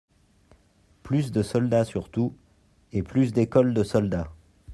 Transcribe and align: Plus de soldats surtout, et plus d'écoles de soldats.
Plus 1.03 1.31
de 1.31 1.43
soldats 1.43 1.85
surtout, 1.85 2.33
et 2.91 3.03
plus 3.03 3.33
d'écoles 3.33 3.75
de 3.75 3.83
soldats. 3.83 4.31